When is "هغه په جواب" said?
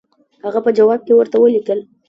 0.45-0.99